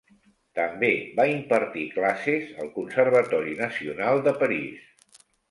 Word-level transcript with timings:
També 0.59 0.87
va 1.19 1.25
impartir 1.33 1.83
classes 1.97 2.49
al 2.65 2.73
Conservatori 2.79 3.55
Nacional 3.61 4.25
de 4.31 4.35
París. 4.43 5.23